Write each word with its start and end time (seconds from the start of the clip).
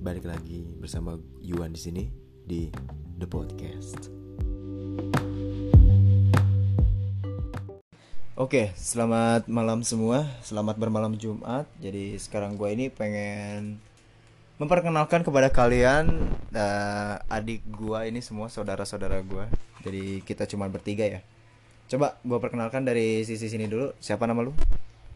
balik 0.00 0.24
lagi 0.24 0.64
bersama 0.80 1.20
Yuan 1.44 1.76
di 1.76 1.80
sini 1.80 2.04
di 2.48 2.72
The 3.20 3.28
Podcast. 3.28 4.08
Oke, 8.32 8.72
selamat 8.72 9.44
malam 9.52 9.84
semua. 9.84 10.24
Selamat 10.40 10.80
bermalam 10.80 11.12
Jumat. 11.20 11.68
Jadi 11.76 12.16
sekarang 12.16 12.56
gue 12.56 12.72
ini 12.72 12.88
pengen 12.88 13.76
memperkenalkan 14.56 15.20
kepada 15.20 15.52
kalian 15.52 16.32
uh, 16.56 17.20
adik 17.28 17.60
gue 17.68 18.00
ini 18.08 18.24
semua 18.24 18.48
saudara-saudara 18.48 19.20
gue. 19.20 19.44
Jadi 19.84 20.24
kita 20.24 20.48
cuma 20.48 20.64
bertiga 20.72 21.04
ya. 21.04 21.20
Coba 21.92 22.16
gue 22.24 22.38
perkenalkan 22.40 22.88
dari 22.88 23.20
sisi 23.28 23.52
sini 23.52 23.68
dulu. 23.68 23.92
Siapa 24.00 24.24
nama 24.24 24.40
lu? 24.40 24.56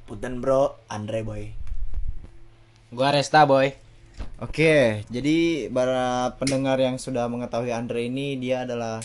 Punten 0.05 0.45
bro, 0.45 0.76
Andre 0.93 1.25
boy. 1.25 1.43
Gua 2.93 3.16
Resta 3.16 3.48
boy. 3.48 3.83
Oke, 4.43 5.06
jadi 5.14 5.70
para 5.70 6.34
pendengar 6.43 6.79
yang 6.82 6.98
sudah 6.98 7.30
mengetahui 7.30 7.70
Andre 7.70 8.11
ini 8.11 8.34
dia 8.34 8.66
adalah 8.66 8.98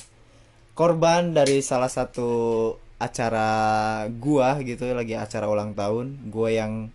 korban 0.73 1.38
dari 1.38 1.61
salah 1.61 1.91
satu 1.91 2.73
acara 2.97 4.03
gua 4.09 4.57
gitu 4.65 4.89
lagi 4.91 5.13
acara 5.13 5.45
ulang 5.45 5.77
tahun 5.77 6.17
gua 6.33 6.49
yang 6.49 6.89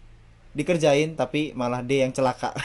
dikerjain 0.52 1.14
tapi 1.14 1.54
malah 1.54 1.80
dia 1.80 2.06
yang 2.06 2.12
celaka 2.14 2.54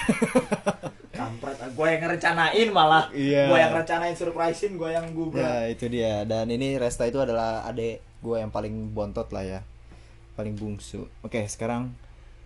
Kampret, 1.19 1.59
gue 1.75 1.87
yang 1.89 1.99
ngerencanain 1.99 2.67
malah. 2.71 3.11
Iya. 3.11 3.51
Gue 3.51 3.59
yang 3.59 3.75
rencanain 3.75 4.15
surprisein, 4.15 4.79
gue 4.79 4.87
yang 4.87 5.11
gubrak. 5.11 5.43
ya 5.43 5.67
itu 5.67 5.91
dia 5.91 6.23
dan 6.23 6.47
ini 6.47 6.79
Resta 6.79 7.03
itu 7.11 7.19
adalah 7.19 7.67
adik 7.67 7.99
gua 8.23 8.39
yang 8.39 8.51
paling 8.51 8.91
bontot 8.95 9.27
lah 9.35 9.43
ya 9.43 9.59
paling 10.39 10.55
bungsu 10.55 11.03
oke 11.19 11.43
sekarang 11.51 11.91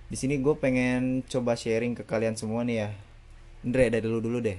di 0.10 0.18
sini 0.18 0.42
gue 0.42 0.58
pengen 0.58 1.22
coba 1.30 1.54
sharing 1.54 1.94
ke 1.94 2.02
kalian 2.02 2.34
semua 2.34 2.66
nih 2.66 2.78
ya 2.82 2.90
Andre 3.64 3.90
dari 3.90 4.08
lu 4.08 4.20
dulu 4.20 4.40
deh 4.40 4.58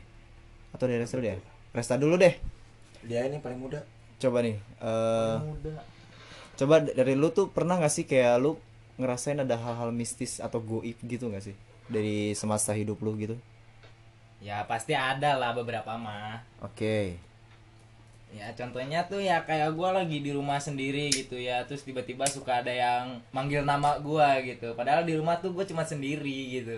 atau 0.73 0.85
dari 0.85 0.99
Resta 0.99 1.17
dulu 1.17 1.25
deh 1.25 1.39
Resta 1.73 1.95
dulu 1.97 2.15
deh 2.17 2.35
Dia 3.05 3.29
ini 3.29 3.39
paling 3.39 3.61
muda. 3.61 3.81
coba 4.17 4.41
nih 4.41 4.57
eh 4.81 5.37
muda. 5.39 5.75
coba 6.55 6.75
dari 6.81 7.13
lu 7.13 7.29
tuh 7.29 7.51
pernah 7.51 7.77
gak 7.77 7.93
sih 7.93 8.05
kayak 8.05 8.41
lu 8.41 8.57
ngerasain 8.97 9.37
ada 9.37 9.59
hal-hal 9.59 9.91
mistis 9.91 10.39
atau 10.39 10.63
goib 10.63 10.97
gitu 11.03 11.29
gak 11.29 11.45
sih 11.45 11.57
dari 11.87 12.33
semasa 12.33 12.73
hidup 12.73 13.01
lu 13.01 13.13
gitu 13.17 13.37
Ya 14.41 14.61
pasti 14.65 14.93
ada 14.93 15.37
lah 15.37 15.53
beberapa 15.53 15.97
mah. 15.97 16.45
oke 16.61 17.17
Ya 18.29 18.51
contohnya 18.53 19.07
tuh 19.07 19.23
ya 19.23 19.41
kayak 19.41 19.73
gua 19.73 19.95
lagi 19.95 20.19
di 20.19 20.35
rumah 20.35 20.59
sendiri 20.59 21.07
gitu 21.09 21.39
ya, 21.39 21.63
terus 21.65 21.81
tiba-tiba 21.81 22.27
suka 22.27 22.61
ada 22.61 22.69
yang 22.69 23.23
manggil 23.31 23.63
nama 23.63 23.95
gua 24.03 24.43
gitu. 24.43 24.75
Padahal 24.75 25.07
di 25.07 25.15
rumah 25.15 25.39
tuh 25.39 25.55
gue 25.55 25.63
cuma 25.65 25.87
sendiri 25.87 26.51
gitu. 26.53 26.75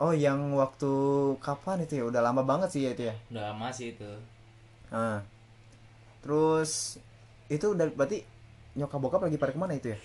Oh 0.00 0.12
yang 0.16 0.56
waktu 0.56 0.90
kapan 1.38 1.84
itu 1.84 2.00
ya 2.00 2.04
udah 2.08 2.22
lama 2.24 2.40
banget 2.42 2.68
sih 2.72 2.82
ya 2.82 2.90
itu 2.92 3.02
ya 3.06 3.14
Udah 3.30 3.42
lama 3.52 3.68
sih 3.70 3.92
itu. 3.92 4.10
ah 4.90 5.20
terus 6.20 6.96
itu 7.46 7.66
udah 7.66 7.86
berarti 7.92 8.24
nyokap 8.74 8.98
bokap 8.98 9.20
lagi 9.22 9.36
pada 9.36 9.52
ke 9.52 9.60
mana 9.60 9.74
itu 9.74 9.92
ya 9.92 9.98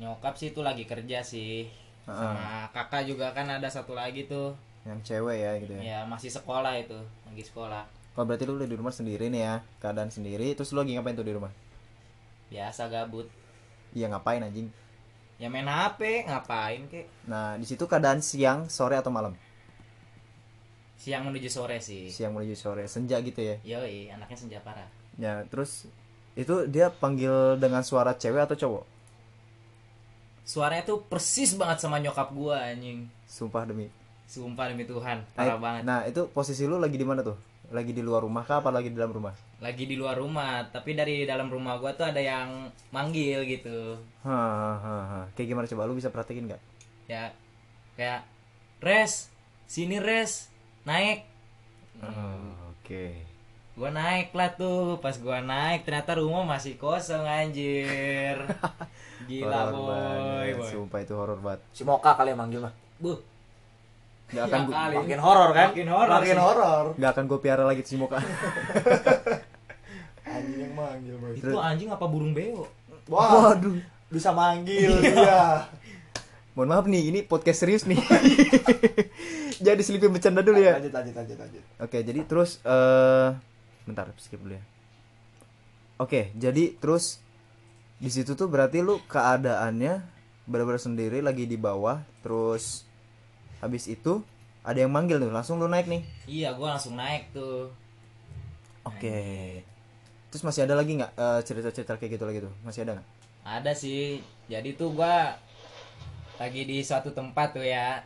Nyokap 0.00 0.32
sih 0.32 0.48
itu 0.48 0.64
lagi 0.64 0.88
kerja 0.88 1.20
sih. 1.20 1.68
Sama 2.08 2.64
kakak 2.72 3.04
juga 3.04 3.36
kan 3.36 3.44
ada 3.46 3.68
satu 3.68 3.92
lagi 3.92 4.24
tuh. 4.24 4.56
yang 4.80 4.96
cewek 5.04 5.36
ya 5.36 5.52
gitu 5.60 5.72
ya 5.76 5.82
Ya 5.84 5.98
masih 6.08 6.32
sekolah 6.32 6.72
itu, 6.74 6.96
lagi 7.28 7.44
sekolah. 7.44 7.84
kalau 8.16 8.24
berarti 8.24 8.48
lu 8.48 8.56
udah 8.56 8.64
di 8.64 8.74
rumah 8.74 8.88
sendiri 8.90 9.28
nih 9.28 9.44
ya 9.44 9.54
keadaan 9.76 10.08
sendiri 10.08 10.56
terus 10.56 10.72
lu 10.72 10.80
lagi 10.80 10.96
ngapain 10.96 11.12
tuh 11.12 11.22
di 11.22 11.36
rumah 11.36 11.52
Biasa 12.48 12.88
gabut. 12.88 13.28
iya 13.92 14.08
ngapain 14.08 14.40
anjing 14.40 14.72
Ya 15.40 15.48
main 15.48 15.64
HP, 15.64 16.28
ngapain 16.28 16.84
kek? 16.86 17.08
nah 17.24 17.56
di 17.56 17.64
situ 17.64 17.88
keadaan 17.88 18.20
siang 18.20 18.68
sore 18.68 19.00
atau 19.00 19.08
malam 19.08 19.32
Siang 21.00 21.24
menuju 21.24 21.48
sore 21.48 21.80
sih. 21.80 22.12
siang 22.12 22.36
menuju 22.36 22.52
sore 22.52 22.84
senja 22.84 23.16
gitu 23.24 23.40
ya 23.40 23.56
Yoi, 23.64 24.12
anaknya 24.12 24.36
senja 24.36 24.60
parah. 24.60 24.84
Ya, 25.16 25.40
terus 25.48 25.88
itu 26.36 26.68
dia 26.68 26.92
panggil 26.92 27.56
dengan 27.56 27.80
suara 27.80 28.12
cewek 28.12 28.44
atau 28.44 28.56
cowok? 28.56 28.84
Suaranya 30.44 30.84
tuh 30.84 31.00
persis 31.08 31.56
banget 31.56 31.80
sama 31.80 31.96
nyokap 32.04 32.36
gua 32.36 32.60
anjing. 32.68 33.08
Sumpah 33.24 33.64
demi. 33.64 33.88
Sumpah 34.28 34.68
demi 34.68 34.84
Tuhan, 34.84 35.24
Nah, 35.24 35.34
parah 35.34 35.56
banget. 35.56 35.82
Nah, 35.88 36.00
itu 36.04 36.28
posisi 36.30 36.68
lu 36.68 36.76
lagi 36.76 36.94
di 36.94 37.06
mana 37.08 37.24
tuh? 37.24 37.34
Lagi 37.70 37.94
di 37.94 38.02
luar 38.02 38.26
rumah 38.26 38.42
kah 38.42 38.58
apa 38.58 38.74
lagi 38.74 38.90
di 38.90 38.98
dalam 38.98 39.14
rumah? 39.14 39.30
Lagi 39.62 39.86
di 39.86 39.94
luar 39.94 40.18
rumah, 40.18 40.66
tapi 40.74 40.98
dari 40.98 41.22
dalam 41.22 41.46
rumah 41.46 41.78
gua 41.78 41.94
tuh 41.94 42.02
ada 42.02 42.18
yang 42.18 42.66
manggil 42.90 43.46
gitu. 43.46 43.94
Hahaha. 44.26 45.30
Kayak 45.38 45.48
gimana 45.54 45.66
coba 45.70 45.86
lu 45.86 45.94
bisa 45.94 46.10
perhatiin 46.10 46.50
nggak? 46.50 46.62
Ya 47.06 47.30
kayak 47.94 48.26
res, 48.82 49.30
sini 49.70 50.02
res, 50.02 50.50
naik. 50.82 51.22
Oh, 52.02 52.74
Oke. 52.74 53.22
Gua 53.78 53.94
naik 53.94 54.34
lah 54.34 54.50
tuh, 54.58 54.98
pas 54.98 55.14
gua 55.14 55.38
naik 55.38 55.86
ternyata 55.86 56.18
rumah 56.18 56.42
masih 56.42 56.74
kosong 56.74 57.22
anjir. 57.22 58.34
Gila 59.30 59.46
Horor 59.46 59.70
boy, 59.70 59.86
banget. 59.86 60.58
boy. 60.58 60.70
Sumpah 60.74 60.98
itu 61.06 61.14
horor 61.14 61.38
banget. 61.38 61.60
Si 61.70 61.86
Moka 61.86 62.18
kali 62.18 62.34
yang 62.34 62.40
manggil 62.42 62.60
mah. 62.66 62.74
Buh, 62.98 63.20
Gak 64.30 64.44
akan 64.46 64.60
Ya 64.60 64.66
gua. 64.66 65.02
Makin 65.02 65.20
horor 65.20 65.50
kan? 65.50 65.68
Makin 65.74 65.88
horor 65.90 66.08
Makin 66.22 66.38
horor. 66.38 66.84
gak 66.94 67.10
akan 67.18 67.24
gue 67.26 67.38
piara 67.42 67.64
lagi 67.66 67.82
si 67.82 67.98
muka. 67.98 68.22
Anjing 70.30 70.58
yang 70.62 70.74
manggil 70.78 71.14
boy. 71.18 71.34
itu 71.34 71.58
anjing 71.58 71.90
apa 71.90 72.06
burung 72.06 72.30
beo? 72.30 72.70
Wah, 73.10 73.58
bisa 74.06 74.30
manggil 74.30 75.02
dia. 75.02 75.66
Mohon 76.54 76.68
maaf 76.70 76.86
nih, 76.86 77.02
ini 77.10 77.20
podcast 77.26 77.66
serius 77.66 77.82
nih. 77.82 77.98
Jadi 79.66 79.82
selipin 79.82 80.14
bercanda 80.14 80.46
dulu 80.46 80.62
ya. 80.62 80.78
Lanjut, 80.78 80.94
lanjut, 80.94 81.14
lanjut, 81.18 81.36
lanjut. 81.36 81.62
Oke, 81.82 82.00
jadi 82.00 82.20
terus 82.24 82.64
eh 82.64 83.28
bentar 83.84 84.08
skip 84.16 84.40
dulu 84.40 84.56
ya. 84.56 84.64
Oke, 86.00 86.32
jadi 86.32 86.72
terus 86.80 87.20
di 88.00 88.08
situ 88.08 88.32
tuh 88.32 88.48
berarti 88.48 88.80
lu 88.80 88.96
keadaannya 89.04 90.00
benar-benar 90.48 90.80
sendiri 90.80 91.20
lagi 91.20 91.44
di 91.44 91.60
bawah, 91.60 92.00
terus 92.24 92.88
habis 93.60 93.86
itu 93.86 94.24
ada 94.60 94.76
yang 94.76 94.92
manggil 94.92 95.16
tuh, 95.16 95.32
langsung 95.32 95.56
lu 95.56 95.68
naik 95.68 95.88
nih. 95.88 96.02
Iya, 96.28 96.52
gua 96.52 96.76
langsung 96.76 96.96
naik 96.96 97.32
tuh. 97.32 97.72
Oke. 98.84 99.60
Terus 100.32 100.42
masih 100.44 100.64
ada 100.68 100.76
lagi 100.76 100.96
nggak 100.96 101.12
eh, 101.16 101.40
cerita-cerita 101.44 101.96
kayak 101.96 102.20
gitu 102.20 102.24
lagi 102.28 102.38
tuh? 102.44 102.52
Masih 102.64 102.84
ada 102.84 103.00
nggak? 103.00 103.08
Ada 103.40 103.72
sih. 103.72 104.20
Jadi 104.48 104.76
tuh 104.76 104.92
gua 104.92 105.36
lagi 106.36 106.62
di 106.64 106.80
suatu 106.84 107.12
tempat 107.12 107.56
tuh 107.56 107.64
ya. 107.64 108.04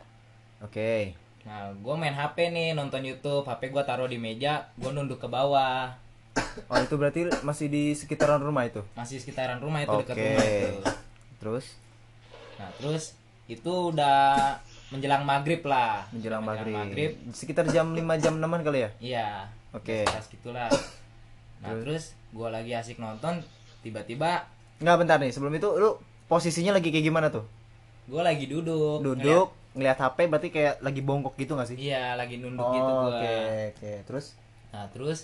Oke. 0.63 1.15
Nah, 1.45 1.75
gua 1.83 1.95
main 1.99 2.15
HP 2.15 2.49
nih, 2.51 2.73
nonton 2.73 3.03
YouTube. 3.03 3.45
HP 3.45 3.69
gua 3.69 3.83
taruh 3.83 4.09
di 4.09 4.17
meja, 4.17 4.71
gua 4.79 4.95
nunduk 4.95 5.19
ke 5.19 5.27
bawah. 5.27 5.91
Oh, 6.71 6.79
itu 6.79 6.95
berarti 6.95 7.27
masih 7.43 7.67
di 7.67 7.91
sekitaran 7.91 8.39
rumah 8.39 8.63
itu. 8.63 8.79
Masih 8.95 9.19
sekitaran 9.19 9.59
rumah 9.59 9.83
itu 9.83 9.91
dekat 10.03 10.15
Oke. 10.15 10.23
rumah 10.23 10.47
itu. 10.47 10.75
Terus 11.39 11.65
Nah, 12.55 12.69
terus 12.79 13.03
itu 13.45 13.73
udah 13.91 14.55
menjelang 14.87 15.23
maghrib 15.23 15.61
lah. 15.61 16.05
menjelang 16.09 16.41
maghrib. 16.41 16.75
maghrib. 16.75 17.11
Sekitar 17.31 17.65
jam 17.67 17.91
5 17.91 18.01
jam 18.17 18.35
6 18.35 18.45
kali 18.61 18.79
ya? 18.79 18.89
Iya. 18.99 19.27
Oke. 19.71 20.03
Pas 20.03 20.23
gitulah. 20.23 20.69
Nah, 21.59 21.73
terus 21.77 22.13
gua 22.29 22.49
lagi 22.49 22.71
asik 22.71 22.95
nonton, 22.95 23.41
tiba-tiba 23.79 24.45
Nggak 24.75 24.97
bentar 24.99 25.17
nih, 25.17 25.31
sebelum 25.31 25.53
itu 25.53 25.69
lu 25.71 25.95
posisinya 26.25 26.73
lagi 26.73 26.89
kayak 26.89 27.05
gimana 27.05 27.27
tuh? 27.29 27.45
gua 28.05 28.21
lagi 28.21 28.45
duduk. 28.45 29.01
duduk 29.01 29.49
ngeliat 29.73 29.97
HP 29.97 30.29
berarti 30.29 30.49
kayak 30.49 30.77
lagi 30.79 31.01
bongkok 31.01 31.33
gitu 31.35 31.53
gak 31.53 31.65
sih? 31.65 31.73
Ngeliat- 31.73 31.89
iya, 31.89 32.13
lagi 32.13 32.37
nunduk 32.37 32.61
Oh, 32.61 32.71
gitu 32.71 32.91
gua. 33.01 33.09
Oke 33.09 33.35
oke 33.71 33.91
terus 34.05 34.25
Nah, 34.69 34.85
terus 34.87 35.19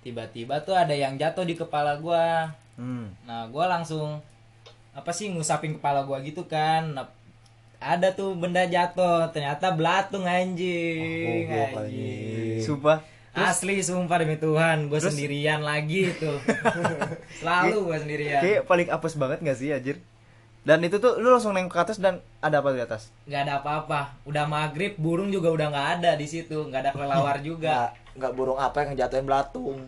tiba-tiba 0.00 0.62
tuh 0.62 0.72
ada 0.72 0.92
yang 0.92 1.16
jatuh 1.16 1.42
di 1.42 1.52
kepala 1.52 1.98
gua. 1.98 2.52
hmm. 2.76 3.26
Nah, 3.26 3.48
gua 3.48 3.66
langsung 3.68 4.22
apa 4.92 5.10
sih 5.10 5.28
ngusapin 5.28 5.74
kepala 5.74 6.04
gua 6.04 6.20
gitu 6.20 6.46
kan. 6.46 6.94
Nah, 6.94 7.10
ada 7.78 8.08
tuh 8.12 8.32
benda 8.34 8.64
jatuh, 8.64 9.28
ternyata 9.30 9.72
belatung 9.72 10.24
anjing. 10.24 11.46
goblok, 11.46 11.86
anjing. 11.86 12.60
Sumpah 12.62 12.98
Asli 13.36 13.84
sumpah 13.84 14.24
demi 14.24 14.40
Tuhan, 14.40 14.88
gue 14.88 14.96
sendirian 14.96 15.60
lagi 15.60 16.08
tuh. 16.16 16.40
Selalu 17.44 17.76
gue 17.84 17.96
sendirian. 18.00 18.40
kayak 18.40 18.64
paling 18.64 18.88
apes 18.88 19.12
banget 19.12 19.44
gak 19.44 19.58
sih 19.60 19.76
anjir? 19.76 20.00
Dan 20.64 20.80
itu 20.82 20.96
tuh 20.96 21.20
lu 21.20 21.30
langsung 21.30 21.52
nengok 21.52 21.68
ke 21.68 21.78
atas 21.78 22.00
dan 22.00 22.24
ada 22.40 22.64
apa 22.64 22.72
di 22.72 22.80
atas? 22.80 23.12
nggak 23.28 23.42
ada 23.44 23.54
apa-apa. 23.60 24.16
Udah 24.24 24.48
maghrib, 24.48 24.96
burung 24.96 25.28
juga 25.28 25.52
udah 25.52 25.68
nggak 25.68 25.88
ada 26.00 26.10
di 26.16 26.26
situ, 26.26 26.64
nggak 26.66 26.80
ada 26.80 26.90
kelelawar 26.96 27.38
juga. 27.52 27.92
Nggak, 27.92 28.18
nggak 28.18 28.32
burung 28.34 28.58
apa 28.58 28.76
yang 28.82 28.98
jatuhin 28.98 29.28
belatung. 29.28 29.78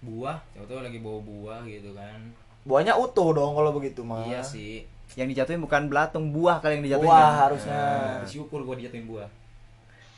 Buah, 0.00 0.40
coba 0.56 0.88
lagi 0.88 0.98
bawa 0.98 1.20
buah 1.22 1.60
gitu 1.68 1.92
kan. 1.92 2.18
Buahnya 2.64 2.96
utuh 2.96 3.36
dong 3.36 3.52
kalau 3.52 3.70
begitu 3.76 4.00
mah. 4.00 4.24
Iya 4.26 4.40
sih. 4.40 4.88
Yang 5.18 5.34
dijatuhin 5.34 5.58
bukan 5.58 5.82
belatung, 5.90 6.30
buah 6.30 6.62
kali 6.62 6.78
yang 6.78 6.84
dijatuhin. 6.86 7.10
Buah 7.10 7.26
kan? 7.26 7.40
harusnya. 7.50 7.80
Bersyukur 8.22 8.62
gue 8.62 8.86
dijatuhin 8.86 9.06
buah. 9.10 9.28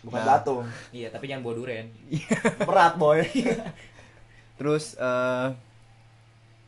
Bukan 0.04 0.16
Nah. 0.20 0.24
belatung. 0.28 0.64
Iya, 0.92 1.08
tapi 1.08 1.24
jangan 1.24 1.40
buah 1.40 1.56
duren. 1.56 1.86
Berat 2.68 2.94
boy. 3.00 3.24
Terus 4.60 4.92
eh 5.00 5.46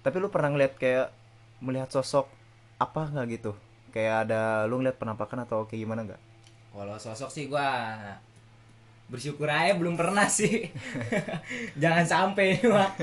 tapi 0.02 0.17
lu 0.19 0.32
pernah 0.32 0.50
ngeliat 0.50 0.75
kayak 0.81 1.12
melihat 1.61 1.93
sosok 1.93 2.26
apa 2.81 3.12
nggak 3.12 3.26
gitu? 3.37 3.52
Kayak 3.93 4.26
ada 4.26 4.64
lu 4.64 4.81
ngeliat 4.81 4.96
penampakan 4.96 5.44
atau 5.44 5.69
kayak 5.69 5.84
gimana 5.84 6.00
nggak? 6.08 6.20
Kalau 6.73 6.96
sosok 6.96 7.29
sih 7.29 7.52
gua 7.52 7.69
bersyukur 9.12 9.44
aja 9.44 9.76
belum 9.76 9.93
pernah 9.93 10.25
sih 10.25 10.73
jangan 11.82 12.05
sampai 12.08 12.56
ini 12.56 12.64
mah 12.64 12.96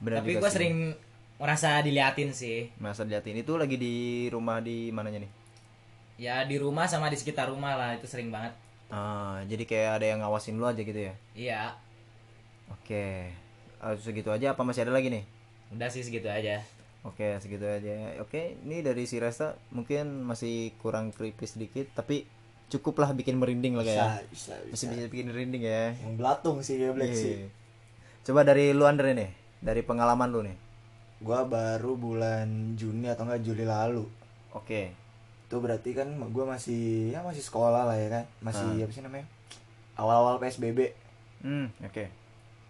Bener 0.00 0.24
tapi 0.24 0.40
gue 0.40 0.48
sering 0.48 0.96
merasa 1.36 1.80
diliatin 1.80 2.32
sih 2.32 2.72
Masa 2.76 3.04
diliatin 3.04 3.36
itu 3.36 3.52
lagi 3.54 3.76
di 3.76 3.94
rumah 4.28 4.58
di 4.58 4.88
mananya 4.90 5.20
nih? 5.20 5.32
ya 6.16 6.40
di 6.42 6.56
rumah 6.56 6.88
sama 6.88 7.06
di 7.06 7.16
sekitar 7.16 7.48
rumah 7.48 7.76
lah 7.76 7.90
itu 7.94 8.04
sering 8.04 8.28
banget 8.28 8.56
Ah, 8.86 9.42
jadi 9.44 9.62
kayak 9.62 9.90
ada 9.98 10.06
yang 10.06 10.18
ngawasin 10.22 10.56
lu 10.56 10.64
aja 10.64 10.78
gitu 10.78 10.96
ya? 10.96 11.14
iya 11.34 11.62
Oke. 12.66 13.30
Ah, 13.76 13.94
segitu 13.94 14.30
aja 14.30 14.50
apa 14.50 14.62
masih 14.62 14.82
ada 14.82 14.92
lagi 14.92 15.08
nih? 15.08 15.24
udah 15.68 15.90
sih 15.90 16.00
segitu 16.00 16.26
aja 16.26 16.62
Oke, 17.02 17.38
segitu 17.38 17.62
aja. 17.62 18.18
Oke, 18.18 18.58
ini 18.62 18.82
dari 18.82 19.06
si 19.06 19.18
Resta 19.18 19.54
mungkin 19.70 20.26
masih 20.26 20.74
kurang 20.76 21.10
creepy 21.10 21.46
sedikit, 21.46 21.86
tapi 21.92 22.26
cukup 22.66 22.98
lah 22.98 23.14
bikin 23.14 23.38
merinding 23.38 23.74
lah 23.74 23.82
bisa 23.82 23.94
kayak. 23.94 24.26
bisa 24.26 24.52
Masih 24.66 24.86
bisa 24.90 24.94
bisa 24.96 25.06
bikin 25.06 25.26
merinding 25.30 25.62
ya. 25.62 25.94
yang 26.02 26.18
belatung 26.18 26.58
sih 26.62 26.74
ya 26.76 26.90
Black 26.90 27.14
Iya. 27.14 27.20
sih 27.20 27.36
Coba 28.22 28.42
dari 28.42 28.74
lu 28.74 28.82
Andre 28.82 29.14
nih, 29.14 29.30
dari 29.60 29.82
pengalaman 29.82 30.30
lu 30.30 30.40
nih. 30.42 30.56
Gua 31.18 31.42
baru 31.42 31.94
bulan 31.94 32.46
Juni 32.74 33.06
atau 33.06 33.24
enggak 33.24 33.42
Juli 33.42 33.64
lalu 33.64 34.04
Oke. 34.50 34.92
itu 35.42 35.56
berarti 35.56 35.92
kan 35.92 36.06
gua 36.28 36.44
masih 36.48 37.10
ya 37.10 37.20
masih 37.20 37.40
sekolah 37.40 37.84
lah 37.84 37.94
ya 37.94 38.08
kan 38.10 38.24
masih 38.40 38.66
Ah. 38.76 38.84
apa 38.84 38.92
sih 38.92 39.00
namanya 39.00 39.26
awal-awal 39.94 40.36
PSBB 40.36 40.92
Hmm, 41.38 41.68
oke. 41.80 42.08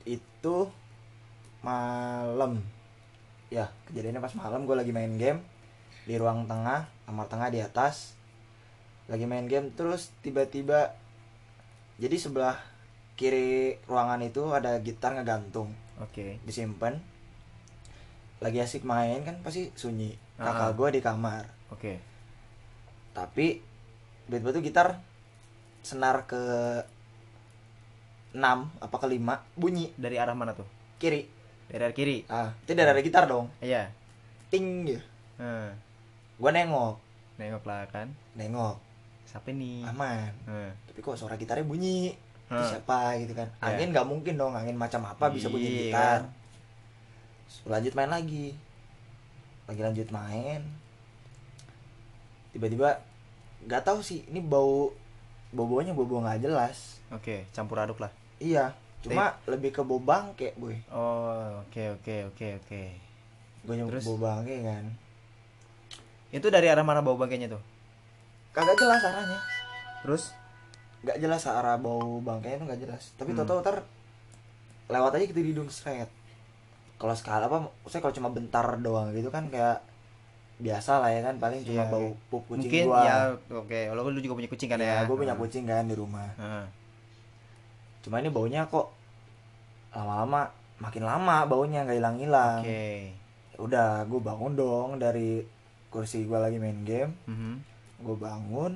itu 0.04 0.56
malam 1.60 2.62
ya 3.48 3.66
kejadiannya 3.86 4.18
pas 4.20 4.34
malam 4.34 4.62
gue 4.62 4.74
lagi 4.74 4.90
main 4.90 5.14
game 5.14 5.38
di 6.02 6.14
ruang 6.14 6.46
tengah 6.46 6.86
kamar 7.02 7.26
tengah 7.26 7.48
di 7.48 7.58
atas 7.58 8.14
lagi 9.06 9.22
main 9.24 9.46
game 9.46 9.70
terus 9.70 10.10
tiba-tiba 10.20 10.94
jadi 11.96 12.14
sebelah 12.16 12.58
kiri 13.14 13.78
ruangan 13.84 14.20
itu 14.20 14.42
ada 14.48 14.76
gitar 14.78 15.14
ngegantung 15.14 15.70
Oke. 15.96 16.38
disimpan 16.42 16.98
lagi 18.38 18.58
asik 18.58 18.82
main 18.82 19.22
kan 19.22 19.40
pasti 19.40 19.72
sunyi 19.72 20.12
Ah. 20.36 20.52
kakak 20.52 20.76
gue 20.76 20.88
di 20.90 21.00
kamar 21.00 21.44
Oke. 21.68 21.96
tapi 23.10 23.64
tiba-tiba 24.24 24.50
tuh 24.50 24.60
gitar 24.60 24.88
senar 25.80 26.24
ke 26.24 26.42
6 28.32 28.42
apa 28.76 28.96
ke 28.98 29.06
5 29.08 29.16
bunyi 29.54 29.88
Dari 29.94 30.16
arah 30.16 30.32
mana 30.32 30.52
tuh? 30.52 30.68
kiri 30.96 31.24
Dari 31.66 31.80
arah 31.80 31.92
kiri. 31.92 32.28
ah 32.28 32.52
itu 32.58 32.72
dari 32.72 32.86
ada 32.86 33.00
gitar 33.00 33.24
dong 33.24 33.48
Iya. 33.58 33.88
ting 34.46 34.84
gitu 34.84 35.00
Hmm. 35.36 35.72
gue 36.36 36.50
nengok 36.50 36.96
Nengok 37.36 37.64
lah 37.64 37.84
kan. 37.86 38.08
nengok 38.34 38.76
Siapa 39.24 39.50
nih? 39.50 39.84
aman 39.86 40.32
Hmm. 40.44 40.70
tapi 40.86 41.00
kok 41.00 41.16
suara 41.16 41.34
gitarnya 41.34 41.64
bunyi 41.64 42.12
itu 42.46 42.52
Hmm. 42.54 42.68
siapa 42.68 43.16
gitu 43.18 43.32
kan 43.32 43.48
Ya. 43.54 43.72
angin 43.72 43.90
nggak 43.90 44.06
mungkin 44.06 44.36
dong 44.36 44.52
angin 44.52 44.76
macam 44.76 45.00
apa 45.02 45.26
bisa 45.28 45.48
bunyi 45.48 45.66
Iya, 45.66 45.80
gitar 45.90 46.20
kan? 46.20 46.22
Lanjut 47.64 47.92
main 47.92 48.10
lagi 48.10 48.52
lagi 49.64 49.80
lanjut 49.80 50.08
main 50.10 50.62
tiba-tiba 52.52 53.02
nggak 53.62 53.82
tahu 53.82 53.98
sih 53.98 54.22
ini 54.26 54.38
bau 54.38 54.94
bau 55.50 55.66
baunya 55.66 55.90
bau 55.90 56.04
bau 56.04 56.22
nggak 56.22 56.38
jelas 56.40 57.02
Oke, 57.08 57.46
campur 57.50 57.74
aduk 57.76 57.98
lah. 57.98 58.10
iya 58.38 58.74
cuma 58.98 59.34
lebih 59.44 59.70
ke 59.70 59.80
bau 59.80 59.98
bangke 59.98 60.54
boy 60.54 60.74
Oh, 60.88 61.62
oke 61.62 61.82
oke 61.94 62.30
oke 62.30 62.46
oke. 62.58 62.82
gue 63.62 63.74
nyebut 63.74 63.90
Terus? 63.92 64.04
bau 64.06 64.18
bangke 64.20 64.56
kan 64.60 64.84
Itu 66.28 66.46
dari 66.46 66.66
arah 66.66 66.82
mana 66.82 67.00
bau 67.00 67.14
bangkainya 67.14 67.46
tuh? 67.48 67.62
kagak 68.50 68.74
jelas 68.76 69.02
arahnya 69.02 69.38
Terus? 70.00 70.30
nggak 71.02 71.18
jelas 71.18 71.42
arah 71.44 71.74
bau 71.74 72.18
bangkainya 72.20 72.56
tuh 72.56 72.66
nggak 72.66 72.80
jelas 72.82 73.02
tapi 73.14 73.30
Hmm. 73.30 73.42
tau-tau 73.42 73.60
ntar 73.60 73.76
lewat 74.86 75.10
aja 75.12 75.24
gitu 75.24 75.38
di 75.38 75.50
hidung 75.50 75.66
seret 75.68 76.06
kalau 76.96 77.12
sekali 77.12 77.42
apa 77.42 77.56
saya 77.84 78.00
kalau 78.00 78.14
cuma 78.14 78.28
bentar 78.28 78.64
doang 78.78 79.12
gitu 79.12 79.28
kan 79.28 79.46
kayak 79.46 79.84
biasa 80.56 80.98
lah 80.98 81.10
ya 81.10 81.20
kan 81.20 81.36
paling 81.36 81.60
cuma 81.60 81.84
Iya. 81.84 81.92
bau 81.92 82.08
pup 82.26 82.42
kucing 82.46 82.64
Mungkin 82.64 82.84
gua 82.86 83.00
ya 83.02 83.16
oke, 83.52 83.80
lo 83.92 84.00
lu 84.06 84.18
juga 84.18 84.34
punya 84.34 84.48
kucing 84.48 84.68
kan 84.68 84.80
ya? 84.80 85.04
gue 85.04 85.12
punya 85.14 85.36
kucing 85.36 85.64
kan 85.64 85.84
di 85.84 85.92
rumah 85.92 86.24
Ah. 86.36 86.64
cuma 88.00 88.16
ini 88.16 88.28
baunya 88.28 88.64
kok 88.64 88.88
lama-lama 89.90 90.48
makin 90.78 91.02
lama 91.02 91.44
baunya 91.44 91.82
nggak 91.82 91.96
hilang-hilang 91.96 92.60
Oke. 92.60 93.12
Ya 93.50 93.58
udah 93.58 93.88
gue 94.04 94.20
bangun 94.20 94.52
dong 94.54 94.88
dari 94.96 95.44
kursi 95.88 96.24
gue 96.24 96.36
lagi 96.36 96.56
main 96.56 96.80
game 96.82 97.12
Mhm. 97.26 97.54
gue 97.98 98.16
bangun 98.16 98.72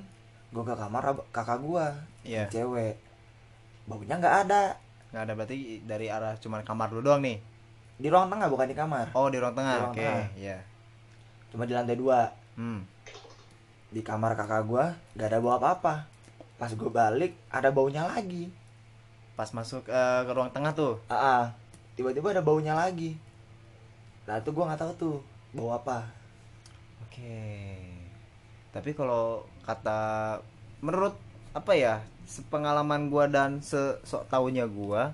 gue 0.50 0.62
ke 0.62 0.74
kamar 0.74 1.02
kakak 1.30 1.60
gue 1.60 1.86
Iya. 2.26 2.44
cewek 2.48 3.00
baunya 3.86 4.14
nggak 4.14 4.36
ada 4.44 4.76
Nggak 5.10 5.22
ada 5.22 5.32
berarti 5.34 5.56
dari 5.82 6.06
arah 6.06 6.36
cuman 6.36 6.60
kamar 6.60 6.92
lu 6.92 7.00
doang 7.00 7.18
nih. 7.18 7.40
Di 8.00 8.08
ruang 8.08 8.26
tengah 8.26 8.48
bukan 8.48 8.64
di 8.64 8.72
kamar 8.72 9.06
Oh, 9.12 9.28
di 9.28 9.36
ruang 9.36 9.52
tengah. 9.52 9.86
Oke, 9.86 10.00
tengah. 10.00 10.24
iya. 10.34 10.56
cuma 11.48 11.62
di 11.62 11.72
lantai 11.72 11.94
dua 11.94 12.32
Hmm. 12.54 12.80
di 13.88 14.00
kamar 14.00 14.32
kakak 14.32 14.64
gue 14.64 14.84
nggak 15.14 15.28
ada 15.28 15.38
bau 15.38 15.54
apa-apa 15.54 16.06
pas 16.56 16.70
gue 16.70 16.90
balik 16.90 17.32
ada 17.48 17.68
baunya 17.68 18.02
lagi 18.02 18.48
Pas 19.32 19.48
masuk 19.50 19.84
eh, 19.84 20.20
ke 20.22 20.30
ruang 20.30 20.48
tengah 20.48 20.70
tuh. 20.70 21.00
ah 21.06 21.16
ah. 21.16 21.44
tiba-tiba 21.94 22.30
ada 22.30 22.40
baunya 22.40 22.72
lagi 22.72 23.16
nah 24.22 24.36
itu 24.36 24.48
gue 24.48 24.62
nggak 24.62 24.78
tahu 24.78 24.92
tuh 24.94 25.16
bau 25.50 25.72
apa 25.72 26.04
Oke. 27.02 27.82
Tapi 28.70 28.90
kalau 28.92 29.42
kata 29.60 30.38
menurut 30.80 31.18
apa 31.50 31.72
ya? 31.72 31.98
Sepengalaman 32.22 33.10
gua 33.10 33.26
dan 33.26 33.58
sesok 33.58 34.22
taunya 34.24 34.62
gua 34.64 35.10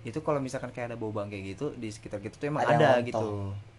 itu 0.00 0.16
kalau 0.18 0.38
misalkan 0.38 0.70
kayak 0.70 0.90
ada 0.90 0.96
bau 0.96 1.10
bangke 1.10 1.36
gitu 1.38 1.72
di 1.74 1.88
sekitar 1.88 2.18
gitu 2.18 2.32
tuh 2.34 2.48
emang 2.48 2.62
Ada 2.62 2.72
ada, 2.72 2.88
lontong. 2.94 3.04
gitu. 3.04 3.28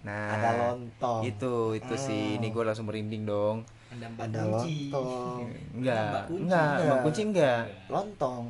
Nah, 0.01 0.27
ada 0.29 0.49
lontong 0.67 1.21
itu 1.23 1.53
itu 1.73 1.93
sih 1.95 2.23
Hmm. 2.27 2.37
ini 2.37 2.47
gua 2.49 2.63
langsung 2.63 2.85
merinding 2.85 3.23
dong. 3.23 3.57
ada 3.89 4.05
mbak 4.07 4.23
ada 4.25 4.39
kunci 4.45 4.87
lontong 4.87 5.47
Enggak, 5.75 5.99
Mbak 6.05 6.23
Kunci. 6.23 6.39
enggak, 6.39 6.61
Mbak 6.63 6.79
Enggak. 6.79 6.99
Kunci 7.01 7.21
enggak. 7.23 7.61
lontong 7.87 8.43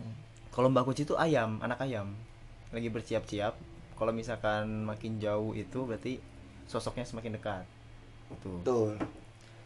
Kalau 0.49 0.67
Mbak 0.67 0.83
Kunci 0.83 1.01
itu 1.01 1.15
ayam, 1.15 1.51
anak 1.59 1.79
ayam. 1.79 2.07
Lagi 2.69 2.87
bersiap-siap. 2.87 3.53
Kalau 3.93 4.11
misalkan 4.11 4.63
makin 4.83 5.17
jauh 5.17 5.51
itu 5.53 5.79
berarti 5.81 6.19
sosoknya 6.65 7.03
semakin 7.03 7.35
dekat. 7.35 7.63
Tuh. 8.37 8.59
betul 8.59 8.91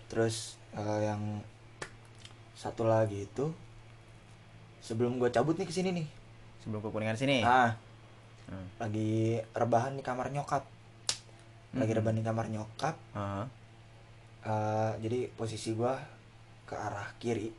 terus 0.05 0.57
eh, 0.71 0.99
yang 1.03 1.41
satu 2.51 2.81
lagi 2.83 3.25
itu 3.25 3.49
sebelum 4.79 5.17
gue 5.17 5.29
cabut 5.29 5.53
nih 5.53 5.65
ke 5.65 5.71
sini 5.71 5.89
nih 5.91 6.07
Sebelum 6.57 6.81
ke 6.81 6.89
Kuningan 6.89 7.13
sini. 7.13 7.41
ah 7.41 7.77
Hmm. 8.45 8.67
lagi 8.77 9.11
rebahan 9.51 9.93
di 9.93 10.01
kamar 10.01 10.29
nyokap 10.29 10.63
lagi 11.73 11.87
Mhm. 11.87 11.97
rebahan 11.97 12.15
di 12.15 12.23
kamar 12.23 12.45
nyokap 12.47 12.95
Ah, 13.11 13.45
eh, 14.41 14.91
jadi 14.99 15.27
posisi 15.29 15.73
gua 15.73 15.97
ke 16.63 16.73
arah 16.73 17.09
kiri 17.17 17.49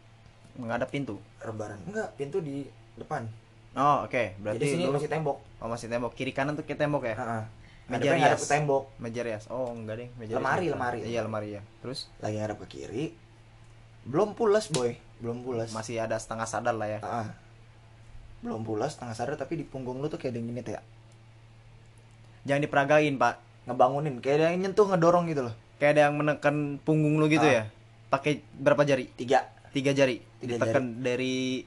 menghadap 0.54 0.88
pintu. 0.88 1.18
rebahan 1.38 1.78
enggak 1.84 2.14
pintu 2.14 2.38
di 2.38 2.64
depan 2.94 3.26
Oh, 3.74 4.02
oke. 4.02 4.40
Berarti 4.40 4.56
jadi 4.56 4.66
sini 4.72 4.82
lu 4.84 4.96
masih 4.96 5.04
tembok 5.06 5.36
Oh, 5.58 5.68
masih 5.68 5.86
tembok. 5.86 6.12
Kiri 6.12 6.32
kanan 6.32 6.56
tuh 6.56 6.64
kayak 6.64 6.80
tembok 6.80 7.04
ya? 7.04 7.12
Heeh. 7.14 7.44
Meja 7.86 8.10
rias. 8.10 8.40
ke 8.40 8.48
tembok 8.48 8.88
Meja 8.96 9.20
rias. 9.20 9.44
Oh, 9.46 9.68
enggak 9.68 10.00
deh, 10.00 10.08
meja 10.16 10.32
Lemari, 10.32 10.64
rias. 10.64 10.72
lemari. 10.72 10.98
Iya, 11.04 11.20
lemari 11.20 11.48
ya. 11.50 11.62
Terus 11.78 12.08
lagi 12.18 12.40
ngadep 12.40 12.56
ke 12.58 12.68
kiri 12.72 13.12
belum 14.02 14.32
pulas 14.32 14.70
boy 14.70 14.96
belum 15.18 15.42
pulas 15.42 15.70
masih 15.72 15.98
ada 15.98 16.16
setengah 16.16 16.46
sadar 16.46 16.72
lah 16.72 16.88
ya. 16.88 17.00
Heeh. 17.00 17.26
Belum 18.40 18.62
pulas 18.62 18.92
setengah 18.92 19.14
sadar 19.14 19.34
tapi 19.36 19.56
di 19.56 19.64
punggung 19.64 20.00
lu 20.00 20.06
tuh 20.06 20.16
kayak 20.16 20.32
ada 20.32 20.40
yang 20.40 20.56
ya 20.60 20.82
Jangan 22.46 22.62
diperagain, 22.62 23.14
Pak. 23.18 23.34
ngebangunin 23.66 24.22
kayak 24.22 24.36
ada 24.38 24.44
yang 24.54 24.62
nyentuh 24.62 24.86
ngedorong 24.86 25.26
gitu 25.26 25.42
loh 25.42 25.54
Kayak 25.76 25.90
ada 25.92 26.00
yang 26.06 26.14
menekan 26.14 26.56
punggung 26.80 27.18
lu 27.18 27.26
gitu 27.26 27.42
Ah. 27.42 27.52
ya. 27.52 27.62
Pakai 28.06 28.38
berapa 28.54 28.80
jari? 28.80 29.10
tiga 29.12 29.44
Tiga 29.74 29.90
jari. 29.92 30.22
Tiga 30.38 30.56
Ditekan 30.56 31.02
dari 31.02 31.66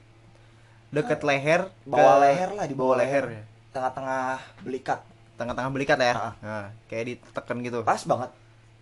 deket 0.90 1.20
leher 1.22 1.70
bawah 1.86 2.18
ke 2.18 2.22
leher 2.24 2.50
lah 2.50 2.64
di 2.66 2.74
bawah 2.74 2.96
bawah 2.96 2.98
leher, 2.98 3.24
leher 3.28 3.44
tengah-tengah 3.70 4.40
belikat 4.64 5.00
Tengah-tengah 5.38 5.70
belikat 5.70 5.98
ya. 6.00 6.12
Ah. 6.12 6.34
Nah, 6.42 6.66
kayak 6.88 7.04
ditekan 7.06 7.56
gitu. 7.62 7.78
pas 7.84 8.00
banget 8.02 8.30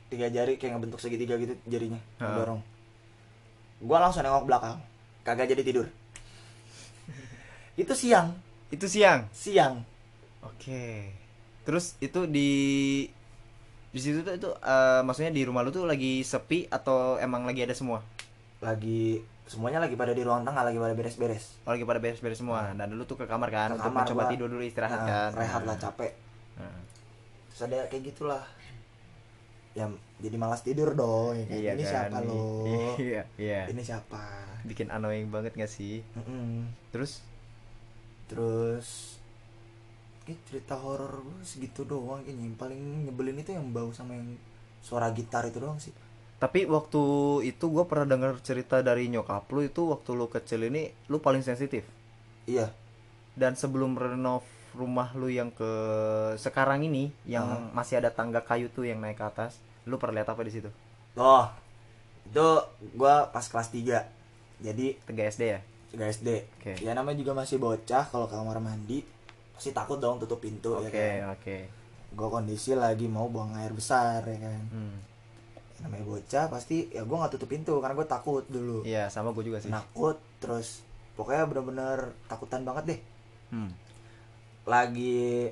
tiga 0.09 0.27
jari 0.31 0.57
kayak 0.57 0.73
ngebentuk 0.73 1.03
segitiga 1.03 1.37
gitu 1.37 1.53
jarinya 1.67 2.01
Ah. 2.17 2.33
ngedorong 2.33 2.61
gua 3.79 3.99
langsung 4.01 4.23
nengok 4.23 4.47
belakang 4.47 4.79
kagak 5.21 5.51
jadi 5.51 5.63
tidur 5.63 5.87
itu 7.79 7.95
siang 7.95 8.35
Itu 8.69 8.85
siang. 8.85 9.31
siang 9.33 9.81
Oke. 10.41 11.15
Terus 11.63 11.95
itu 11.99 12.27
di 12.27 12.51
di 13.89 13.99
situ 13.99 14.21
tuh 14.21 14.35
itu 14.35 14.49
eh, 14.53 15.01
maksudnya 15.01 15.31
di 15.31 15.43
rumah 15.43 15.61
lu 15.61 15.71
tuh 15.71 15.83
lagi 15.83 16.21
sepi 16.23 16.69
atau 16.69 17.17
emang 17.17 17.43
lagi 17.43 17.63
ada 17.63 17.73
semua? 17.73 18.05
lagi 18.59 19.23
semuanya 19.47 19.79
lagi 19.79 19.95
pada 19.95 20.11
di 20.11 20.21
ruang 20.21 20.43
tengah 20.43 20.61
lagi 20.61 20.77
pada 20.77 20.93
beres-beres 20.93 21.57
Oh, 21.63 21.71
lagi 21.71 21.83
pada 21.83 21.97
beres-beres 21.97 22.37
semua. 22.37 22.69
Nah, 22.71 22.85
dulu 22.85 23.03
tuh 23.05 23.17
ke 23.17 23.25
kamar 23.25 23.49
kan 23.49 23.69
Ke 23.69 23.75
untuk 23.77 23.89
kamar 23.89 24.03
mencoba 24.05 24.23
gua. 24.23 24.31
tidur 24.31 24.49
dulu 24.49 24.61
istirahat 24.61 24.99
Nah, 24.99 25.07
kan. 25.07 25.31
rehat 25.33 25.63
lah 25.63 25.73
Nah. 25.73 25.81
capek 25.81 26.13
Nah. 26.57 26.79
terus 27.49 27.61
ada 27.65 27.79
kayak 27.87 28.03
gitulah 28.05 28.43
ya 29.73 29.87
jadi 30.19 30.37
malas 30.37 30.61
tidur 30.61 30.91
dong 30.93 31.33
ya 31.35 31.45
kan? 31.45 31.55
Iya 31.57 31.71
ini 31.73 31.83
kan? 31.83 31.91
siapa 31.95 32.17
lo 32.21 32.43
Iya, 33.01 33.23
iya. 33.39 33.61
ini 33.67 33.81
siapa 33.81 34.23
Bikin 34.61 34.91
annoying 34.91 35.31
banget 35.31 35.55
gak 35.55 35.71
sih? 35.71 36.03
Mm-mm. 36.13 36.67
Terus 36.91 37.23
terus 38.29 39.17
eh, 40.29 40.37
cerita 40.47 40.77
horor 40.77 41.25
gue 41.25 41.41
segitu 41.43 41.83
doang 41.85 42.21
kayaknya 42.23 42.45
yang 42.45 42.57
paling 42.57 42.81
nyebelin 43.09 43.41
itu 43.41 43.51
yang 43.53 43.67
bau 43.73 43.91
sama 43.91 44.13
yang 44.15 44.37
suara 44.81 45.09
gitar 45.11 45.49
itu 45.49 45.59
doang 45.59 45.81
sih 45.81 45.93
Tapi 46.39 46.71
waktu 46.71 47.03
itu 47.45 47.67
gue 47.67 47.83
pernah 47.83 48.07
dengar 48.07 48.39
cerita 48.39 48.79
dari 48.79 49.11
nyokap 49.11 49.51
lu 49.51 49.67
itu 49.67 49.91
waktu 49.91 50.11
lu 50.15 50.31
kecil 50.31 50.71
ini 50.71 50.87
lu 51.11 51.19
paling 51.19 51.43
sensitif. 51.43 51.83
iya 52.47 52.71
Dan 53.35 53.59
sebelum 53.59 53.99
renov 53.99 54.47
rumah 54.71 55.11
lu 55.15 55.27
yang 55.27 55.51
ke 55.51 55.67
sekarang 56.39 56.87
ini 56.87 57.11
yang 57.27 57.43
Ah. 57.43 57.75
masih 57.75 57.99
ada 57.99 58.15
tangga 58.15 58.39
kayu 58.39 58.71
tuh 58.71 58.87
yang 58.87 59.03
naik 59.03 59.19
ke 59.19 59.27
atas, 59.27 59.59
lu 59.83 59.99
pernah 59.99 60.23
lihat 60.23 60.31
apa 60.31 60.47
di 60.47 60.53
situ? 60.55 60.71
oh 61.19 61.51
itu 62.23 62.47
gue 62.95 63.15
pas 63.35 63.43
kelas 63.43 63.69
3 63.75 64.07
jadi 64.61 64.87
Tiga 65.03 65.23
SD 65.27 65.43
ya? 65.49 65.61
3 65.91 66.05
SD 66.11 66.29
Oke. 66.55 66.73
ya 66.79 66.93
namanya 66.93 67.17
juga 67.17 67.33
masih 67.33 67.57
bocah 67.57 68.05
kalau 68.05 68.27
kamar 68.27 68.59
mandi 68.59 69.01
pasti 69.51 69.71
takut 69.71 69.97
dong 69.97 70.19
tutup 70.19 70.39
pintu 70.39 70.77
Oke, 70.77 70.89
ya 70.89 71.25
kan 71.25 71.35
oke. 71.35 71.57
gue 72.11 72.29
kondisi 72.29 72.73
lagi 72.73 73.05
mau 73.05 73.27
buang 73.27 73.53
air 73.55 73.71
besar 73.71 74.21
ya 74.23 74.39
kan 74.39 74.63
Hmm. 74.69 74.97
Ya, 75.79 75.85
namanya 75.85 76.05
bocah 76.07 76.45
pasti 76.49 76.89
ya 76.89 77.03
gue 77.03 77.17
nggak 77.17 77.33
tutup 77.33 77.49
pintu 77.49 77.79
karena 77.79 77.95
gue 77.95 78.07
takut 78.07 78.43
dulu 78.45 78.83
Iya, 78.83 79.07
sama 79.07 79.31
gue 79.31 79.45
juga 79.45 79.59
sih. 79.59 79.69
takut 79.69 80.19
terus 80.39 80.83
pokoknya 81.15 81.47
bener-bener 81.47 81.99
takutan 82.25 82.63
banget 82.63 82.85
deh 82.89 83.01
Hmm. 83.49 83.71
lagi 84.65 85.49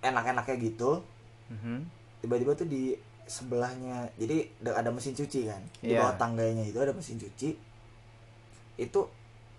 enak-enaknya 0.00 0.56
gitu 0.62 1.02
Mhm. 1.46 1.84
tiba-tiba 2.20 2.54
tuh 2.54 2.64
di 2.64 2.96
sebelahnya 3.24 4.08
jadi 4.14 4.48
da- 4.58 4.76
ada 4.76 4.88
mesin 4.88 5.12
cuci 5.12 5.40
kan 5.44 5.60
di 5.78 5.92
Iya. 5.92 6.00
bawah 6.00 6.14
tangganya 6.16 6.62
itu 6.62 6.76
ada 6.76 6.92
mesin 6.92 7.16
cuci 7.16 7.56
itu 8.76 9.00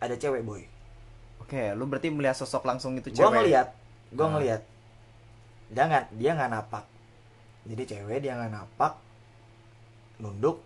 ada 0.06 0.16
cewek 0.16 0.42
boy 0.42 0.64
Oke, 1.38 1.62
lu 1.72 1.86
berarti 1.86 2.10
melihat 2.10 2.34
sosok 2.34 2.66
langsung 2.66 2.96
itu 2.96 3.08
gue 3.08 3.16
cewek. 3.16 3.30
ngeliat 3.32 3.68
gue 4.10 4.22
Ah. 4.22 4.32
ngeliat 4.32 4.62
dia 5.68 5.84
nggak 5.84 6.04
dia 6.14 6.32
nggak 6.32 6.52
napak 6.52 6.86
jadi 7.64 7.84
cewek 7.88 8.18
dia 8.20 8.34
nggak 8.34 8.52
napak 8.52 8.94
nunduk 10.18 10.62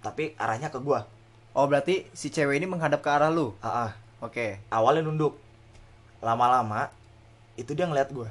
tapi 0.00 0.32
arahnya 0.36 0.68
ke 0.68 0.78
gua 0.78 1.04
Oh, 1.50 1.66
berarti 1.66 2.06
si 2.12 2.28
cewek 2.28 2.54
ini 2.54 2.66
menghadap 2.66 3.02
ke 3.02 3.10
arah 3.10 3.28
lu. 3.28 3.50
ah 3.58 3.88
ah. 3.88 3.92
Oke. 4.20 4.62
awalnya 4.68 5.02
nunduk 5.02 5.34
lama-lama 6.18 6.86
itu 7.54 7.72
dia 7.72 7.84
ngeliat 7.84 8.10
gua 8.10 8.30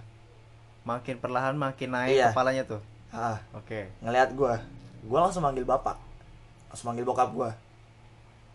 Makin 0.81 1.19
perlahan 1.19 1.51
makin 1.53 1.91
naik 1.91 2.15
Iya. 2.15 2.31
kepalanya 2.31 2.63
tuh. 2.65 2.79
ah. 3.09 3.41
Oke. 3.51 3.91
ngeliat 3.99 4.31
gua 4.31 4.63
gua 5.03 5.19
langsung 5.21 5.43
manggil 5.43 5.61
bapak 5.61 5.99
langsung 6.69 6.87
manggil 6.87 7.03
bokap 7.03 7.29
gua 7.29 7.51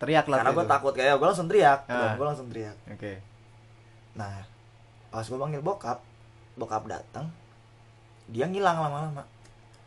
Teriak 0.03 0.27
lah 0.27 0.43
karena 0.43 0.51
itu. 0.53 0.67
takut 0.67 0.93
kayak 0.93 1.15
gua 1.15 1.29
langsung 1.31 1.47
teriak 1.47 1.81
Ah. 1.87 2.19
gua 2.19 2.27
langsung 2.29 2.51
teriak 2.51 2.75
Oke. 2.91 3.23
nah 4.13 4.43
pas 5.09 5.23
gua 5.23 5.39
manggil 5.41 5.63
bokap 5.63 6.03
bokap 6.59 6.83
datang 6.85 7.31
dia 8.27 8.45
ngilang 8.45 8.79
lama-lama 8.79 9.23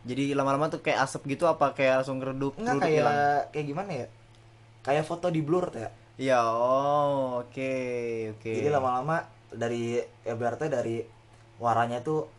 Jadi 0.05 0.31
lama-lama 0.31 0.69
tuh 0.69 0.79
kayak 0.79 1.01
asap 1.01 1.33
gitu 1.33 1.49
apa 1.49 1.73
kayak 1.73 2.05
langsung 2.05 2.21
redup 2.21 2.53
Enggak 2.55 2.77
redup 2.77 2.85
kayak 2.85 3.01
hilang? 3.01 3.17
kayak 3.49 3.65
gimana 3.65 3.91
ya? 3.91 4.07
Kayak 4.85 5.03
foto 5.03 5.27
di 5.27 5.41
blur 5.41 5.65
ya. 5.73 5.89
Iya, 6.15 6.39
oh, 6.45 7.41
oke, 7.41 7.73
oke. 8.37 8.51
Jadi 8.53 8.69
lama-lama 8.69 9.25
dari 9.49 9.97
ya 10.21 10.33
berarti 10.37 10.69
dari 10.69 11.01
warnanya 11.57 12.05
tuh 12.05 12.29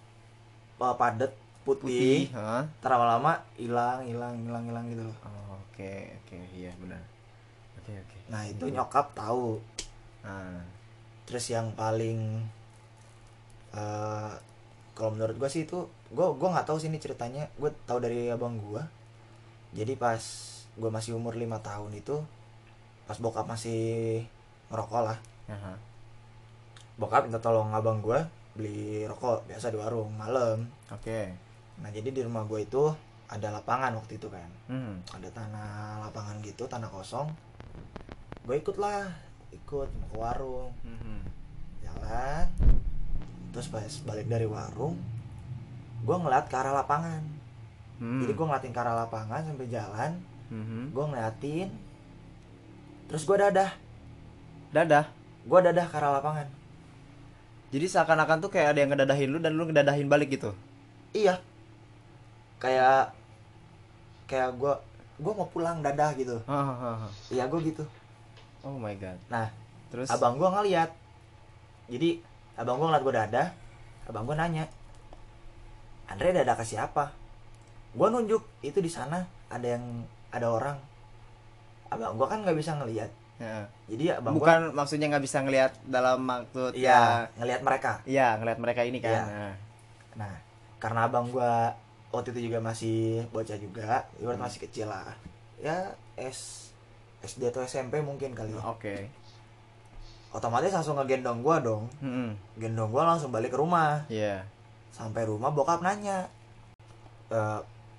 uh, 0.78 0.94
padet 0.94 1.34
putih, 1.66 2.30
putih? 2.30 2.38
Ntar 2.78 2.90
lama-lama 2.94 3.42
hilang, 3.58 4.06
hilang, 4.06 4.38
hilang, 4.38 4.64
hilang 4.64 4.84
gitu 4.86 5.02
loh. 5.02 5.16
Oh, 5.26 5.58
oke, 5.58 5.92
oke, 6.22 6.38
iya 6.54 6.70
benar. 6.78 7.02
Oke, 7.86 7.94
oke. 7.94 8.18
Nah, 8.26 8.42
itu 8.42 8.66
nyokap 8.66 9.14
tahu. 9.14 9.62
Ah, 10.20 10.58
Terus 11.22 11.46
yang 11.48 11.70
paling 11.72 12.42
eh 13.70 14.32
kalau 14.96 15.10
menurut 15.12 15.36
gua 15.36 15.46
sih 15.46 15.62
itu 15.62 15.78
gua 16.10 16.34
gua 16.34 16.58
nggak 16.58 16.66
tahu 16.66 16.78
sih 16.78 16.90
ini 16.90 16.98
ceritanya. 16.98 17.46
Gue 17.54 17.70
tahu 17.84 17.98
dari 17.98 18.26
abang 18.26 18.58
gua. 18.58 18.82
Jadi 19.70 19.94
pas 19.94 20.18
gua 20.74 20.90
masih 20.90 21.14
umur 21.14 21.34
lima 21.34 21.58
tahun 21.58 21.94
itu 21.94 22.18
pas 23.04 23.14
bokap 23.16 23.46
masih 23.46 24.22
ngerokok 24.66 25.02
lah. 25.04 25.18
aha. 25.46 25.78
bokap 26.96 27.22
minta 27.22 27.38
tolong 27.38 27.70
abang 27.70 28.00
gue 28.00 28.18
beli 28.56 29.04
rokok 29.04 29.44
biasa 29.46 29.68
di 29.68 29.76
warung 29.76 30.10
malam 30.16 30.64
Oke. 30.88 31.28
nah 31.76 31.92
jadi 31.92 32.08
di 32.08 32.24
rumah 32.24 32.42
gue 32.42 32.64
itu 32.64 32.88
ada 33.28 33.52
lapangan 33.52 33.92
waktu 33.94 34.16
itu 34.16 34.26
kan 34.26 34.48
Hmm. 34.66 34.96
ada 35.12 35.28
tanah 35.28 36.00
lapangan 36.02 36.40
gitu 36.40 36.64
tanah 36.64 36.88
kosong 36.88 37.28
gue 38.46 38.54
ikut 38.56 38.76
lah 38.76 39.10
ikut 39.50 39.90
ke 39.90 40.14
warung 40.14 40.70
Mhm. 40.80 41.18
jalan 41.82 42.46
terus 43.50 43.66
pas 43.66 43.82
balik 44.04 44.26
dari 44.26 44.46
warung 44.46 44.94
gue 45.98 46.16
ngeliat 46.16 46.46
ke 46.46 46.54
arah 46.54 46.76
lapangan 46.76 47.22
Hmm. 47.96 48.20
jadi 48.22 48.32
gue 48.32 48.46
ngeliatin 48.46 48.70
ke 48.70 48.78
arah 48.78 48.96
lapangan 48.98 49.42
sampai 49.42 49.66
jalan 49.66 50.12
Mhm. 50.46 50.92
gue 50.92 51.04
ngeliatin 51.04 51.68
terus 53.06 53.22
gue 53.22 53.36
dadah 53.36 53.70
Dadah. 54.68 55.06
gue 55.42 55.58
dadah 55.62 55.86
ke 55.86 55.96
arah 55.96 56.12
lapangan 56.12 56.48
Jadi 57.66 57.82
seakan-akan 57.84 58.38
tuh 58.38 58.48
kayak 58.48 58.72
ada 58.72 58.78
yang 58.78 58.90
ngedadahin 58.90 59.26
lu 59.26 59.38
dan 59.38 59.52
lu 59.52 59.66
ngedadahin 59.66 60.06
balik 60.06 60.30
gitu. 60.30 60.54
iya 61.10 61.42
kayak 62.56 63.10
kayak 64.26 64.54
gue 64.54 64.74
gue 65.16 65.32
mau 65.32 65.48
pulang 65.48 65.80
dadah 65.80 66.14
gitu 66.14 66.38
iya 67.28 67.44
gue 67.44 67.60
gitu 67.64 67.82
Oh 68.66 68.76
my 68.76 68.98
god. 68.98 69.14
nah 69.28 69.46
Terus 69.86 70.10
abang 70.10 70.34
gue 70.34 70.48
ngeliat 70.48 70.90
jadi 71.86 72.18
abang 72.56 72.76
gue 72.76 72.86
ngeliat 72.86 73.04
gue 73.04 73.14
dadah 73.14 73.48
abang 74.04 74.26
gue 74.26 74.34
nanya 74.34 74.66
Andre 76.06 76.30
dadah 76.32 76.54
ke 76.54 76.64
siapa 76.64 77.14
gue 77.92 78.08
nunjuk 78.08 78.42
itu 78.60 78.78
di 78.78 78.90
sana 78.90 79.22
ada 79.46 79.66
yang 79.68 80.02
ada 80.28 80.50
orang 80.50 80.76
abang 81.86 82.14
gue 82.14 82.26
kan 82.26 82.42
nggak 82.42 82.58
bisa 82.58 82.74
ngeliat 82.74 83.10
Ya. 83.36 83.68
jadi 83.84 84.16
abang 84.16 84.32
gue 84.32 84.40
bukan 84.40 84.72
maksudnya 84.72 85.12
nggak 85.12 85.20
bisa 85.22 85.44
ngelihat 85.44 85.76
dalam 85.84 86.24
maksud 86.24 86.72
iya 86.72 87.28
ngeliat 87.36 87.60
mereka 87.60 88.00
ya, 88.02 88.08
iya 88.08 88.26
ngelihat 88.34 88.58
mereka 88.58 88.80
ini 88.80 88.96
kan. 88.96 89.12
Iya. 89.12 89.24
Nah. 89.28 89.54
nah 90.16 90.34
karena 90.80 91.00
abang 91.04 91.28
gue 91.28 91.52
waktu 92.08 92.32
itu 92.32 92.48
juga 92.48 92.64
masih 92.64 93.28
bocah 93.28 93.60
juga 93.60 94.08
ibarat 94.16 94.34
Hmm. 94.34 94.40
masih 94.40 94.60
kecil 94.64 94.88
lah 94.88 95.12
ya 95.60 95.92
S 96.16 96.72
SD 97.20 97.48
atau 97.48 97.62
SMP 97.62 98.00
mungkin 98.00 98.32
kali 98.32 98.50
ya. 98.50 98.62
Oke. 98.62 99.08
otomatis 100.28 100.68
langsung 100.68 100.96
ngegendong 100.96 101.40
gue 101.40 101.56
dong 101.62 101.88
Hmm. 101.96 102.36
gendong 102.54 102.90
gue 102.90 103.00
langsung 103.00 103.30
balik 103.30 103.50
ke 103.50 103.58
rumah 103.58 104.04
Iya. 104.06 104.44
sampai 104.90 105.24
rumah 105.24 105.48
bokap 105.48 105.80
nanya 105.80 106.28
"E, 107.26 107.40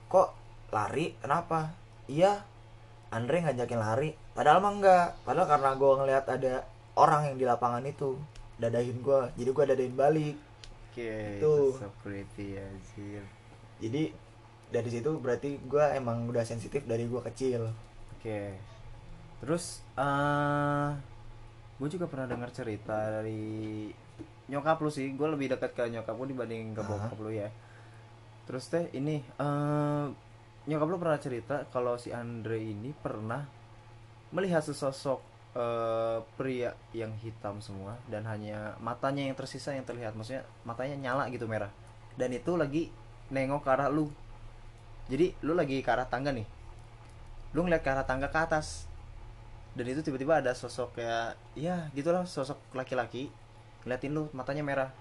kok 0.06 0.38
lari 0.70 1.18
kenapa 1.18 1.74
iya 2.06 2.46
Andre 3.08 3.42
ngajakin 3.42 3.80
lari 3.80 4.10
padahal 4.32 4.60
mah 4.60 4.70
enggak 4.72 5.08
padahal 5.24 5.48
karena 5.48 5.70
gue 5.74 5.92
ngelihat 5.98 6.26
ada 6.28 6.54
orang 6.94 7.26
yang 7.26 7.38
di 7.38 7.46
lapangan 7.46 7.82
itu 7.84 8.20
dadahin 8.56 9.00
gue 9.00 9.20
jadi 9.34 9.50
gue 9.50 9.66
dadahin 9.68 9.96
balik 9.96 10.36
Oke. 10.88 11.38
Itu. 11.38 11.74
So 11.74 11.90
pretty 12.00 12.54
anjir. 12.56 13.26
jadi 13.80 14.14
dari 14.68 14.90
situ 14.92 15.10
berarti 15.16 15.58
gue 15.60 15.86
emang 15.92 16.26
udah 16.28 16.44
sensitif 16.44 16.84
dari 16.84 17.06
gue 17.06 17.22
kecil 17.24 17.66
Oke. 18.14 18.54
Terus 19.42 19.86
eh 19.98 20.90
gue 21.78 21.90
juga 21.94 22.10
pernah 22.10 22.26
dengar 22.26 22.50
cerita 22.50 23.22
dari 23.22 23.90
nyokap 24.50 24.82
lu 24.82 24.90
sih. 24.90 25.14
Gue 25.14 25.30
lebih 25.30 25.54
dekat 25.54 25.78
ke 25.78 25.84
nyokap 25.94 26.16
lu 26.18 26.26
dibanding 26.26 26.74
ke 26.74 26.82
bokap 26.82 27.18
lu 27.22 27.30
ya. 27.30 27.50
Terus 28.50 28.66
teh 28.72 28.90
ini 28.98 29.22
eh 29.22 30.06
nyokap 30.68 30.88
lu 30.90 30.98
pernah 30.98 31.20
cerita 31.22 31.64
kalau 31.70 31.96
si 31.96 32.10
Andre 32.12 32.60
ini 32.60 32.92
pernah 32.92 33.46
melihat 34.36 34.60
sesosok 34.60 35.24
eh, 35.56 36.20
pria 36.36 36.76
yang 36.92 37.16
hitam 37.24 37.64
semua 37.64 37.96
dan 38.12 38.28
hanya 38.28 38.76
matanya 38.84 39.24
yang 39.24 39.38
tersisa 39.38 39.72
yang 39.72 39.86
terlihat. 39.86 40.18
Maksudnya 40.18 40.44
matanya 40.66 40.98
nyala 40.98 41.30
gitu 41.30 41.46
merah. 41.48 41.72
Dan 42.18 42.34
itu 42.34 42.58
lagi 42.58 42.90
nengok 43.30 43.62
ke 43.64 43.70
arah 43.70 43.88
lu. 43.94 44.10
Jadi 45.08 45.32
lu 45.46 45.56
lagi 45.56 45.80
ke 45.80 45.90
arah 45.94 46.10
tangga 46.10 46.34
nih. 46.34 46.48
Lu 47.56 47.64
ngeliat 47.64 47.86
ke 47.86 47.90
arah 47.94 48.04
tangga 48.04 48.28
ke 48.28 48.40
atas 48.42 48.90
dan 49.78 49.86
itu 49.86 50.02
tiba-tiba 50.02 50.42
ada 50.42 50.58
sosok 50.58 50.98
kayak 50.98 51.38
ya 51.54 51.86
gitulah 51.94 52.26
sosok 52.26 52.58
laki-laki 52.74 53.30
ngeliatin 53.86 54.12
lu 54.12 54.28
matanya 54.36 54.66
merah. 54.66 54.92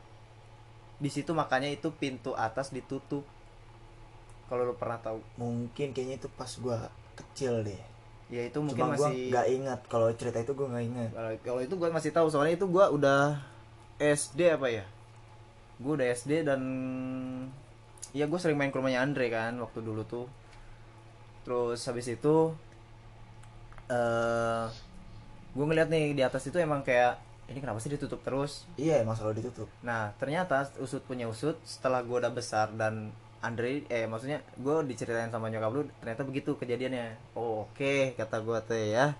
Di 1.03 1.11
situ 1.11 1.35
makanya 1.35 1.67
itu 1.67 1.91
pintu 1.91 2.37
atas 2.39 2.71
ditutup. 2.71 3.27
Kalau 4.47 4.63
lu 4.63 4.79
pernah 4.79 5.03
tahu. 5.03 5.19
Mungkin 5.41 5.91
kayaknya 5.91 6.23
itu 6.23 6.29
pas 6.31 6.49
gue 6.49 6.79
kecil 7.19 7.67
deh. 7.67 7.83
Ya 8.31 8.47
itu 8.47 8.63
mungkin 8.63 8.79
cuma 8.79 8.95
masih 8.95 9.35
nggak 9.35 9.47
ingat. 9.51 9.81
Kalau 9.91 10.09
cerita 10.15 10.39
itu 10.39 10.55
gue 10.55 10.67
nggak 10.71 10.85
ingat. 10.87 11.11
Kalau- 11.43 11.65
itu 11.65 11.75
gue 11.75 11.89
masih 11.91 12.15
tahu. 12.15 12.31
Soalnya 12.31 12.55
itu 12.55 12.71
gue 12.71 12.85
udah 12.85 13.43
SD 13.99 14.55
apa 14.55 14.71
ya? 14.71 14.85
Gue 15.83 15.99
udah 15.99 16.07
SD 16.15 16.47
dan 16.47 16.61
ya 18.15 18.31
gue 18.31 18.39
sering 18.39 18.57
main 18.57 18.71
ke 18.71 18.79
rumahnya 18.79 19.03
Andre 19.03 19.27
kan 19.29 19.59
waktu 19.59 19.83
dulu 19.83 20.07
tuh. 20.07 20.31
Terus 21.43 21.83
habis 21.91 22.07
itu 22.07 22.55
eh 23.89 24.65
gue 25.57 25.65
ngeliat 25.65 25.89
nih 25.89 26.13
di 26.13 26.23
atas 26.23 26.45
itu 26.45 26.59
emang 26.59 26.85
kayak 26.85 27.17
ini 27.47 27.63
kenapa 27.63 27.79
sih 27.79 27.89
ditutup 27.89 28.21
terus? 28.27 28.67
Iya 28.75 29.01
emang 29.01 29.15
selalu 29.15 29.41
ditutup. 29.41 29.71
Nah 29.81 30.11
ternyata 30.19 30.67
usut 30.83 31.01
punya 31.07 31.31
usut 31.31 31.55
setelah 31.63 32.03
gue 32.03 32.17
udah 32.19 32.35
besar 32.35 32.75
dan 32.75 33.15
Andre 33.39 33.87
eh 33.87 34.11
maksudnya 34.11 34.43
gue 34.59 34.75
diceritain 34.85 35.31
sama 35.31 35.47
nyokap 35.47 35.71
lu 35.71 35.83
ternyata 36.03 36.27
begitu 36.27 36.59
kejadiannya. 36.59 37.15
Oh, 37.39 37.71
oke 37.71 38.19
kata 38.19 38.43
gue 38.43 38.59
teh 38.67 38.85
ya. 38.91 39.15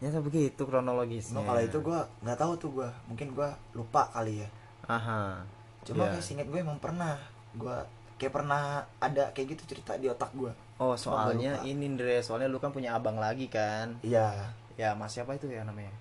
Ternyata 0.00 0.18
begitu 0.24 0.62
kronologisnya. 0.64 1.36
Cuma 1.38 1.52
kalau 1.52 1.62
itu 1.62 1.78
gue 1.78 1.98
nggak 2.24 2.38
tahu 2.40 2.52
tuh 2.56 2.70
gue 2.80 2.88
mungkin 3.06 3.28
gue 3.36 3.48
lupa 3.76 4.08
kali 4.10 4.40
ya. 4.42 4.48
Aha. 4.88 5.44
Cuma 5.84 6.08
Iya. 6.08 6.16
kayak 6.16 6.24
singkat 6.24 6.46
gue 6.48 6.58
emang 6.58 6.80
pernah 6.80 7.20
gue 7.52 7.76
kayak 8.16 8.32
pernah 8.32 8.86
ada 8.96 9.28
kayak 9.36 9.54
gitu 9.54 9.76
cerita 9.76 9.98
di 10.00 10.08
otak 10.08 10.32
gue 10.32 10.50
oh 10.82 10.92
gua 10.92 10.98
soalnya 10.98 11.62
ini 11.62 11.86
Andre 11.86 12.18
soalnya 12.18 12.50
lu 12.50 12.58
kan 12.58 12.74
punya 12.74 12.98
abang 12.98 13.16
lagi 13.16 13.46
kan? 13.46 14.02
Iya. 14.02 14.50
Ya 14.74 14.98
mas 14.98 15.14
siapa 15.14 15.38
itu 15.38 15.46
ya 15.46 15.62
namanya? 15.62 15.94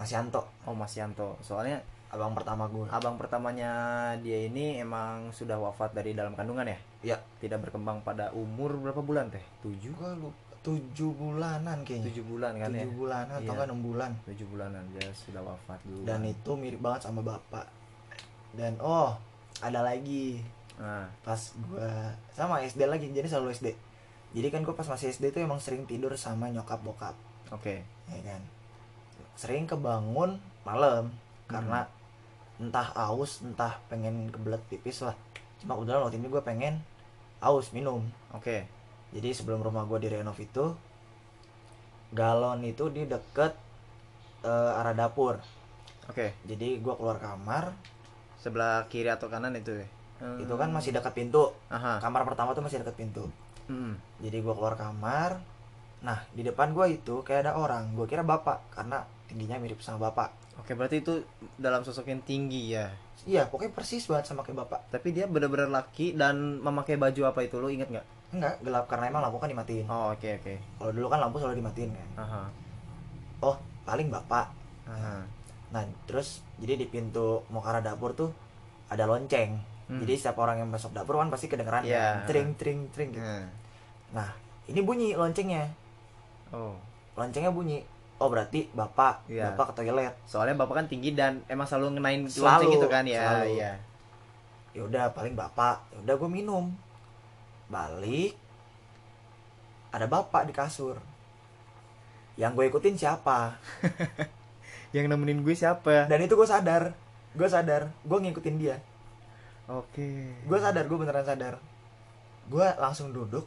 Mas 0.00 0.08
Yanto. 0.08 0.48
Oh 0.64 0.72
mas 0.72 0.96
Yanto. 0.96 1.36
Soalnya 1.44 1.84
abang 2.14 2.30
pertama 2.30 2.70
gue 2.70 2.86
abang 2.94 3.18
pertamanya 3.18 3.72
dia 4.22 4.46
ini 4.46 4.78
emang 4.78 5.34
sudah 5.34 5.58
wafat 5.58 5.98
dari 5.98 6.14
dalam 6.14 6.32
kandungan 6.38 6.64
ya? 6.70 6.78
Ya 7.02 7.16
tidak 7.42 7.66
berkembang 7.68 8.06
pada 8.06 8.30
umur 8.32 8.78
berapa 8.78 9.02
bulan 9.02 9.28
teh? 9.34 9.42
Tujuh? 9.66 9.92
Gue 9.98 10.12
lupa 10.16 10.38
tujuh 10.64 11.12
bulanan 11.12 11.84
kayaknya. 11.84 12.08
Tujuh 12.08 12.24
bulan 12.24 12.56
kan 12.56 12.72
ya? 12.72 12.88
Tujuh 12.88 12.96
bulanan 12.96 13.34
atau 13.36 13.44
Iya. 13.44 13.52
enggak 13.52 13.68
enam 13.68 13.80
bulan. 13.84 14.10
Tujuh 14.24 14.46
bulanan 14.48 14.82
dia 14.96 15.08
sudah 15.12 15.42
wafat 15.44 15.78
dulu 15.84 16.02
dan 16.08 16.24
itu 16.24 16.50
mirip 16.56 16.80
banget 16.80 17.00
sama 17.04 17.20
bapak. 17.20 17.66
Dan 18.56 18.80
oh 18.80 19.12
ada 19.60 19.80
lagi 19.84 20.40
nah. 20.80 21.06
Pas 21.22 21.40
gua 21.70 22.14
sama 22.34 22.62
SD 22.62 22.86
lagi 22.88 23.10
jadi 23.10 23.26
selalu 23.30 23.54
SD 23.54 23.68
jadi 24.34 24.50
kan 24.50 24.66
gua 24.66 24.74
pas 24.74 24.90
masih 24.90 25.14
SD 25.14 25.30
tuh 25.30 25.46
emang 25.46 25.62
sering 25.62 25.86
tidur 25.86 26.10
sama 26.18 26.50
nyokap 26.50 26.82
bokap. 26.82 27.14
Oke. 27.54 27.86
Ya 28.10 28.20
kan? 28.26 28.42
Sering 29.38 29.70
kebangun 29.70 30.42
malam 30.66 31.14
karena 31.46 31.86
entah 32.58 32.90
aus 32.98 33.46
entah 33.46 33.78
pengen 33.86 34.34
kebelet 34.34 34.58
pipis 34.66 35.06
lah. 35.06 35.14
Cuma 35.62 35.78
kebetulan 35.78 36.02
waktu 36.02 36.18
ini 36.18 36.26
gue 36.26 36.42
pengen 36.42 36.74
aus 37.38 37.70
minum. 37.70 38.02
Oke. 38.34 38.66
Jadi 39.14 39.30
sebelum 39.30 39.62
rumah 39.62 39.86
gua 39.86 40.02
direnov 40.02 40.34
itu 40.42 40.74
galon 42.10 42.66
itu 42.66 42.90
di 42.90 43.06
deket 43.06 43.54
eh, 44.42 44.78
arah 44.82 44.98
dapur. 44.98 45.38
Oke. 46.10 46.34
Jadi 46.42 46.82
gua 46.82 46.98
keluar 46.98 47.22
kamar. 47.22 47.70
Sebelah 48.42 48.90
kiri 48.90 49.14
atau 49.14 49.30
kanan 49.30 49.54
itu 49.54 49.78
ya 49.78 49.86
Hmm. 50.22 50.38
itu 50.38 50.54
kan 50.54 50.70
masih 50.70 50.94
dekat 50.94 51.12
pintu. 51.14 51.50
Aha. 51.70 51.98
Kamar 51.98 52.22
pertama 52.22 52.54
tuh 52.54 52.62
masih 52.62 52.80
dekat 52.82 52.94
pintu. 52.94 53.26
Hmm. 53.64 53.96
jadi 54.20 54.44
gua 54.44 54.52
keluar 54.52 54.76
kamar 54.76 55.40
nah 56.04 56.20
di 56.36 56.44
depan 56.44 56.76
gua 56.76 56.84
itu 56.84 57.24
kayak 57.24 57.48
ada 57.48 57.52
orang. 57.56 57.96
Gua 57.96 58.04
kira 58.04 58.20
bapak 58.20 58.76
karena 58.76 59.08
tingginya 59.24 59.56
mirip 59.56 59.80
sama 59.80 60.12
bapak. 60.12 60.36
Oke 60.60 60.76
berarti 60.76 61.00
itu 61.00 61.24
dalam 61.56 61.80
sosok 61.82 62.12
yang 62.12 62.20
tinggi 62.22 62.76
ya? 62.76 62.92
Iya 63.24 63.48
pokoknya 63.48 63.72
persis 63.72 64.04
banget 64.04 64.28
sama 64.28 64.44
kayak 64.44 64.68
bapak. 64.68 64.80
Tapi 64.92 65.16
dia 65.16 65.24
benar-benar 65.24 65.72
laki 65.72 66.12
dan 66.12 66.60
memakai 66.60 67.00
baju 67.00 67.32
apa 67.32 67.40
itu 67.40 67.56
lo 67.56 67.72
inget 67.72 67.88
nggak? 67.88 68.06
Enggak 68.36 68.54
gelap. 68.60 68.84
Karena 68.84 69.04
emang 69.08 69.22
lampu 69.24 69.40
kan 69.40 69.48
dimatiin. 69.48 69.88
Oh 69.88 70.12
oke 70.12 70.28
oke. 70.44 70.54
Kalau 70.78 70.92
dulu 70.92 71.06
kan 71.08 71.18
lampu 71.24 71.40
selalu 71.40 71.64
dimatiin 71.64 71.90
kan. 71.96 72.08
Aha. 72.20 72.42
Oh 73.40 73.56
paling 73.88 74.12
bapak. 74.12 74.52
Aha. 74.84 75.24
Nah 75.72 75.82
terus 76.04 76.44
jadi 76.60 76.76
di 76.76 76.86
pintu 76.86 77.42
mau 77.48 77.64
ke 77.64 77.68
arah 77.72 77.80
dapur 77.80 78.12
tuh 78.12 78.30
ada 78.92 79.08
lonceng 79.08 79.73
Hmm. 79.84 80.00
jadi 80.00 80.12
setiap 80.16 80.38
orang 80.38 80.56
yang 80.58 80.68
masuk 80.68 80.90
dapur 80.90 81.16
kan 81.16 81.28
pasti 81.28 81.44
kedengeran 81.44 81.84
Iya. 81.84 82.24
kan 82.24 82.28
tring 82.28 82.50
tring 82.56 82.80
tring 82.88 83.10
gitu. 83.12 83.20
Nah. 83.20 83.44
nah 84.10 84.28
ini 84.64 84.80
bunyi 84.80 85.12
loncengnya 85.12 85.68
oh 86.50 86.72
loncengnya 87.14 87.52
bunyi 87.52 87.84
oh 88.16 88.28
berarti 88.28 88.70
bapak 88.70 89.28
Iya. 89.28 89.52
bapak 89.52 89.76
ke 89.76 89.82
toilet 89.82 90.14
soalnya 90.24 90.56
bapak 90.56 90.80
kan 90.80 90.86
tinggi 90.86 91.12
dan 91.12 91.44
emang 91.46 91.68
selalu 91.68 91.98
ngenain 91.98 92.24
Selalu, 92.24 92.40
lonceng 92.40 92.70
gitu 92.72 92.88
kan 92.88 93.04
ya 93.04 93.22
selalu. 93.22 93.46
iya 93.54 93.72
ya 94.72 94.80
udah 94.82 95.04
paling 95.12 95.34
bapak 95.34 95.84
ya 95.90 95.96
udah 96.00 96.14
gue 96.16 96.30
minum 96.32 96.64
balik 97.68 98.32
ada 99.90 100.04
bapak 100.04 100.48
di 100.48 100.52
kasur 100.52 100.96
yang 102.34 102.56
gue 102.56 102.66
ikutin 102.66 102.96
siapa 102.96 103.54
yang 104.96 105.06
nemenin 105.06 105.42
gue 105.42 105.52
siapa 105.52 106.08
dan 106.08 106.18
itu 106.18 106.32
gue 106.32 106.48
sadar 106.48 106.96
gue 107.30 107.48
sadar 107.48 107.90
gue 108.00 108.18
ngikutin 108.20 108.56
dia 108.56 108.76
oke. 109.66 110.08
Gue 110.44 110.58
sadar 110.58 110.84
gue 110.84 110.98
beneran 110.98 111.24
sadar. 111.24 111.54
Gue 112.46 112.66
langsung 112.76 113.10
duduk 113.10 113.46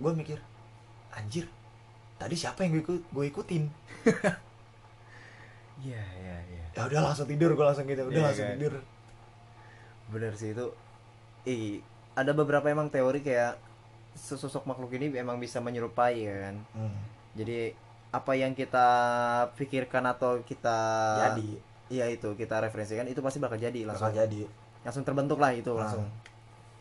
gue 0.00 0.12
mikir 0.16 0.40
anjir 1.12 1.44
tadi 2.16 2.32
siapa 2.32 2.64
yang 2.64 2.72
gue 2.74 2.82
ikut 2.82 3.02
gue 3.06 3.24
ikutin? 3.26 3.64
Iya 5.80 6.04
iya 6.20 6.36
iya. 6.44 6.64
Ya 6.76 6.80
udah 6.84 7.00
langsung 7.00 7.24
tidur 7.24 7.56
gue 7.56 7.64
langsung 7.64 7.88
gitu. 7.88 8.04
Udah 8.04 8.12
Iya, 8.12 8.24
langsung 8.28 8.46
kan? 8.46 8.56
tidur. 8.56 8.74
Bener 10.12 10.32
sih 10.36 10.52
itu. 10.52 10.66
Ih 11.48 11.80
ada 12.12 12.36
beberapa 12.36 12.68
emang 12.68 12.92
teori 12.92 13.24
kayak 13.24 13.56
sesosok 14.12 14.68
makhluk 14.68 14.92
ini 14.92 15.08
emang 15.16 15.40
bisa 15.40 15.56
menyerupai 15.56 16.20
ya 16.20 16.36
kan? 16.50 16.56
Hmm, 16.76 17.00
jadi 17.32 17.72
apa 18.10 18.32
yang 18.34 18.52
kita 18.52 18.88
pikirkan 19.56 20.04
atau 20.04 20.44
kita 20.44 20.78
jadi. 21.30 21.48
Iya 21.90 22.06
itu 22.12 22.28
kita 22.36 22.60
referensikan 22.60 23.08
itu 23.08 23.18
pasti 23.18 23.40
bakal 23.40 23.56
jadi 23.56 23.82
bakal 23.82 24.12
langsung 24.12 24.14
jadi 24.14 24.40
langsung 24.80 25.04
terbentuk 25.04 25.38
lah 25.38 25.52
itu 25.52 25.70
langsung. 25.72 26.06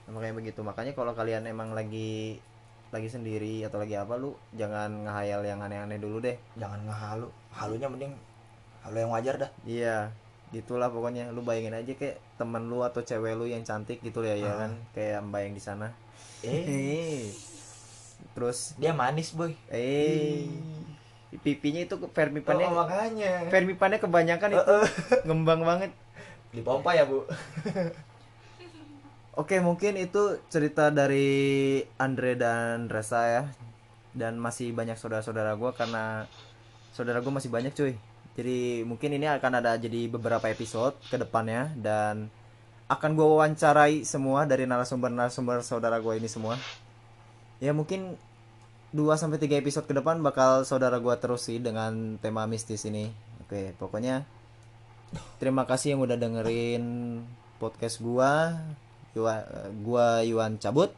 makanya 0.10 0.36
begitu. 0.42 0.60
Makanya 0.66 0.98
kalau 0.98 1.14
kalian 1.14 1.46
emang 1.46 1.78
lagi 1.78 2.42
lagi 2.90 3.06
sendiri 3.06 3.62
atau 3.62 3.78
lagi 3.78 3.94
apa 3.94 4.18
lu 4.18 4.34
jangan 4.58 5.06
ngehayal 5.06 5.46
yang 5.46 5.62
aneh-aneh 5.62 6.02
dulu 6.02 6.18
deh. 6.18 6.34
Jangan 6.58 6.82
ngehalu 6.90 7.30
halunya 7.54 7.86
mending 7.86 8.14
halu 8.82 8.98
yang 8.98 9.12
wajar 9.14 9.36
dah. 9.38 9.52
Iya 9.62 10.10
gitulah 10.50 10.90
pokoknya. 10.90 11.30
Lu 11.30 11.46
bayangin 11.46 11.78
aja 11.78 11.94
kayak 11.94 12.18
temen 12.42 12.66
lu 12.66 12.82
atau 12.82 13.06
cewek 13.06 13.38
lu 13.38 13.46
yang 13.46 13.62
cantik 13.62 14.02
gitu 14.02 14.26
ya 14.26 14.34
ya 14.34 14.50
Ah. 14.50 14.56
kan? 14.66 14.72
Kayak 14.98 15.22
mbak 15.30 15.42
yang 15.46 15.54
di 15.54 15.62
sana. 15.62 15.88
Eh. 16.42 16.64
Eh. 16.66 17.22
Terus? 18.34 18.74
Dia 18.82 18.98
manis 18.98 19.38
boy. 19.38 19.54
Eh. 19.70 20.50
Pipinya 21.46 21.86
itu 21.86 21.94
vermipannya 22.10 22.66
oh, 22.66 22.82
makanya. 22.82 23.46
Vermipannya 23.54 24.02
kebanyakan 24.02 24.50
itu 24.58 24.76
ngembang 25.30 25.62
banget 25.62 25.94
dipompa 26.54 26.98
ya 26.98 27.06
bu. 27.06 27.26
Oke 29.40 29.64
mungkin 29.64 29.96
itu 29.96 30.36
cerita 30.52 30.92
dari 30.92 31.80
Andre 31.96 32.36
dan 32.36 32.92
Resa 32.92 33.22
ya. 33.26 33.44
Dan 34.10 34.42
masih 34.42 34.74
banyak 34.74 34.98
saudara-saudara 34.98 35.54
gue 35.56 35.72
karena 35.78 36.26
Saudara 36.90 37.22
gue 37.24 37.32
masih 37.32 37.48
banyak 37.48 37.72
cuy. 37.72 37.94
Jadi 38.36 38.84
mungkin 38.84 39.16
ini 39.16 39.30
akan 39.30 39.64
ada 39.64 39.80
jadi 39.80 40.12
beberapa 40.12 40.48
episode 40.48 40.96
ke 41.12 41.20
depannya 41.20 41.72
Dan 41.76 42.28
akan 42.90 43.12
gue 43.14 43.24
wawancarai 43.24 44.02
semua 44.02 44.50
dari 44.50 44.66
narasumber-narasumber 44.66 45.62
saudara 45.62 46.02
gue 46.02 46.18
ini 46.18 46.28
semua. 46.28 46.58
Ya 47.62 47.72
mungkin 47.72 48.18
2-3 48.92 49.38
episode 49.62 49.86
ke 49.86 49.94
depan 49.94 50.18
bakal 50.26 50.66
saudara 50.66 50.98
gue 50.98 51.16
terus 51.22 51.46
sih 51.46 51.62
dengan 51.62 52.18
tema 52.18 52.50
mistis 52.50 52.84
ini. 52.90 53.14
Oke 53.46 53.78
pokoknya 53.78 54.26
Terima 55.40 55.64
kasih 55.64 55.96
yang 55.96 56.02
udah 56.04 56.20
dengerin 56.20 56.84
podcast 57.58 58.04
gua 58.04 58.60
Gua, 59.10 59.42
gua 59.82 60.22
Yuan 60.22 60.62
cabut. 60.62 60.94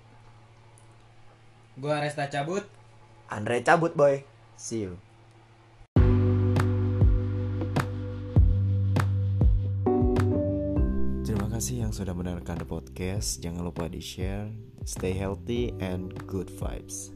Gua 1.79 2.03
Resta 2.03 2.27
cabut. 2.27 2.67
Andre 3.31 3.63
cabut 3.63 3.95
boy 3.95 4.27
See 4.59 4.85
you. 4.85 4.99
Terima 11.23 11.47
kasih 11.47 11.87
yang 11.87 11.95
sudah 11.95 12.11
mendengarkan 12.11 12.59
the 12.59 12.67
podcast. 12.67 13.39
Jangan 13.39 13.63
lupa 13.63 13.87
di 13.87 14.03
share. 14.03 14.51
Stay 14.83 15.15
healthy 15.15 15.71
and 15.79 16.11
good 16.27 16.51
vibes. 16.51 17.15